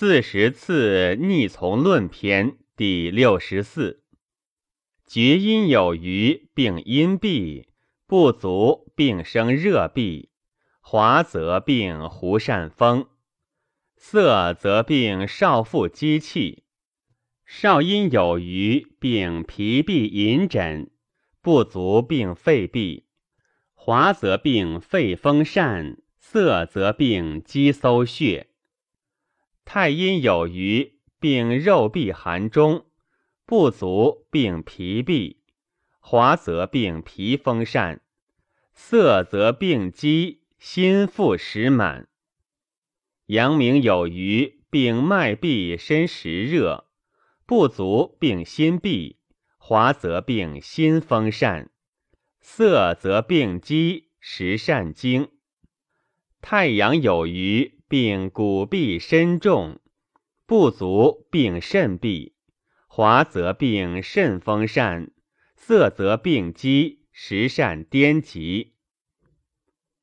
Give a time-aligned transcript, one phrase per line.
[0.00, 4.02] 四十次逆从论篇第六十四。
[5.06, 7.66] 厥阴有余，病阴闭；
[8.06, 10.30] 不足，病生热闭；
[10.80, 13.08] 滑则病胡疝风；
[13.94, 16.64] 涩则病少腹积气。
[17.44, 20.88] 少阴有余，病脾闭隐疹；
[21.42, 23.04] 不足，病肺闭；
[23.74, 28.46] 滑则病肺风疝；涩则病肌搜血。
[29.64, 32.86] 太阴有余，病肉痹寒中；
[33.46, 35.36] 不足，病脾闭；
[36.00, 38.00] 滑则病脾风疝；
[38.72, 42.08] 涩则病肌心腹实满。
[43.26, 46.86] 阳明有余，病脉闭身实热；
[47.46, 49.18] 不足，病心闭；
[49.56, 51.68] 滑则病心风疝；
[52.40, 55.28] 涩则病肌实疝经。
[56.40, 57.79] 太阳有余。
[57.90, 59.80] 病骨痹身重，
[60.46, 62.34] 不足病肾痹；
[62.86, 65.08] 滑则病肾风疝；
[65.56, 68.74] 涩则病肌食疝颠急。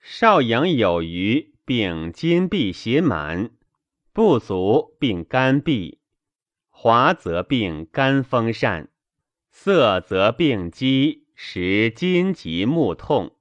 [0.00, 3.50] 少阳有余，病筋闭血满；
[4.14, 5.98] 不足病肝闭；
[6.70, 8.86] 滑则病肝风疝；
[9.50, 13.36] 涩则病肌食筋急目痛。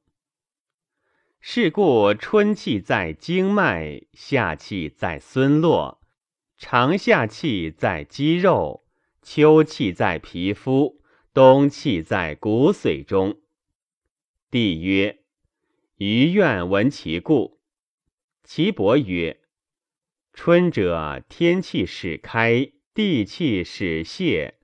[1.46, 6.00] 是故春气在经脉，夏气在孙络，
[6.58, 8.86] 长夏气在肌肉，
[9.22, 11.02] 秋气在皮肤，
[11.34, 13.42] 冬气在骨髓中。
[14.50, 15.20] 帝曰：
[15.98, 17.60] 余愿闻其故。
[18.46, 19.42] 岐伯曰：
[20.32, 24.60] 春者，天气始开，地气始泄，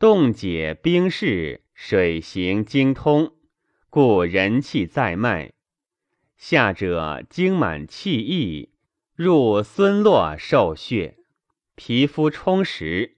[0.00, 3.36] 冻解冰释，水行经通，
[3.88, 5.53] 故人气在脉。
[6.36, 8.70] 夏者精满气溢，
[9.14, 11.18] 入孙络受血，
[11.74, 13.16] 皮肤充实；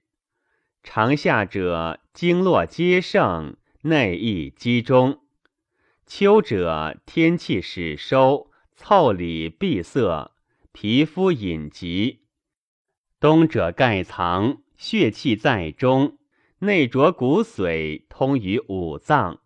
[0.83, 5.21] 长夏者经络皆盛，内溢积中。
[6.07, 10.33] 秋者天气始收，腠理闭塞，
[10.71, 12.27] 皮肤隐疾。
[13.19, 16.19] 冬者盖藏，血气在中，
[16.61, 19.41] 内着骨髓，通于五脏。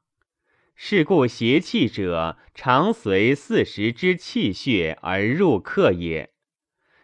[0.83, 6.33] 是故邪气者，常随四时之气血而入客也，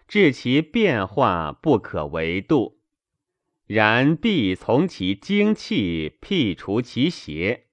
[0.09, 2.81] 致其变化不可为度。
[3.66, 7.66] 然必从其精气，辟除其邪，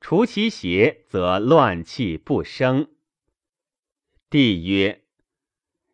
[0.00, 2.88] 除其邪，则乱气不生。
[4.28, 5.04] 帝曰：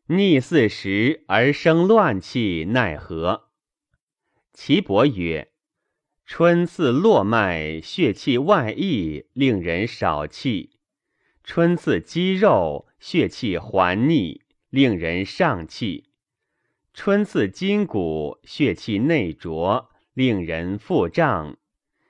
[0.06, 3.50] 逆四时而生乱气，奈何？
[4.54, 5.49] 岐伯曰。
[6.32, 10.70] 春次络脉血气外溢，令人少气；
[11.42, 16.04] 春次肌肉血气还逆，令人上气；
[16.94, 21.56] 春次筋骨血气内浊，令人腹胀；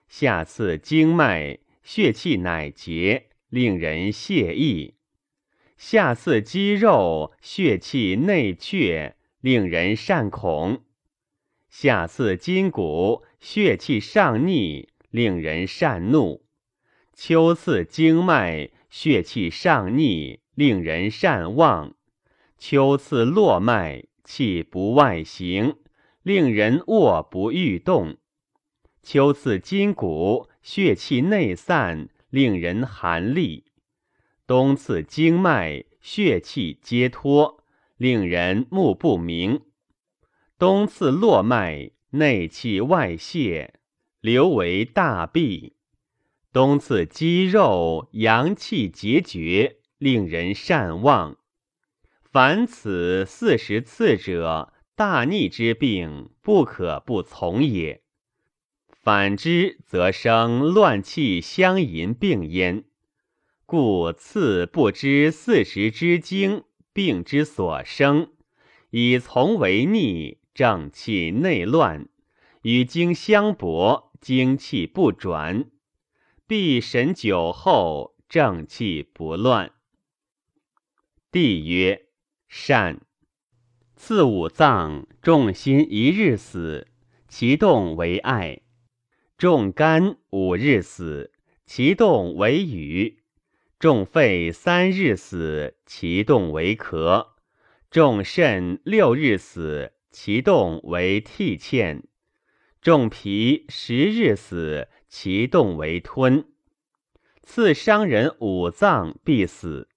[0.07, 4.97] 夏次经脉血气乃结，令人泄意；
[5.79, 10.83] 夏次肌肉血气内却，令人善恐；
[11.71, 13.25] 夏刺筋骨。
[13.41, 16.43] 血气上逆，令人善怒；
[17.15, 21.95] 秋刺经脉血气上逆，令人善忘；
[22.59, 25.77] 秋刺络脉气不外行，
[26.23, 28.17] 令人卧不欲动；
[29.03, 33.65] 秋刺筋骨血气内散，令人寒栗；
[34.47, 37.65] 冬刺经脉血气皆脱，
[37.97, 39.61] 令人目不明；
[40.61, 41.91] 冬次络脉。
[42.11, 43.81] 内气外泄，
[44.21, 45.73] 流为大痹；
[46.53, 51.39] 冬次肌肉阳气结绝，令人善忘。
[52.25, 58.03] 凡此四十次者，大逆之病，不可不从也。
[58.91, 62.85] 反之，则生乱气相淫病焉。
[63.65, 68.33] 故次不知四时之经，病之所生，
[68.91, 70.40] 以从为逆。
[70.55, 72.09] 正气内乱，
[72.63, 75.71] 与经相搏，精气不转，
[76.47, 79.73] 必神久后，正气不乱。
[81.31, 82.07] 帝曰：
[82.49, 83.01] 善。
[83.97, 86.89] 次五脏，重心一日死，
[87.29, 88.63] 其动为爱；
[89.39, 91.33] 重肝五日死，
[91.67, 93.19] 其动为雨；
[93.79, 97.29] 重肺三日死，其动为咳；
[97.91, 99.93] 重肾六日死。
[100.11, 102.05] 其动为涕欠，
[102.81, 106.47] 重皮十日死，其动为吞。
[107.43, 109.89] 刺伤人五脏必死，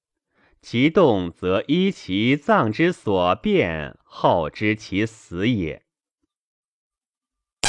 [0.61, 5.82] 其动则依其脏之所变，后知其死也。